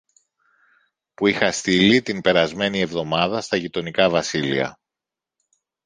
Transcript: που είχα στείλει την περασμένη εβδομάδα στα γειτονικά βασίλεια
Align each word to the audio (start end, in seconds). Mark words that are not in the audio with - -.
που 1.13 1.27
είχα 1.27 1.51
στείλει 1.51 2.01
την 2.01 2.21
περασμένη 2.21 2.79
εβδομάδα 2.79 3.41
στα 3.41 3.57
γειτονικά 3.57 4.09
βασίλεια 4.09 4.77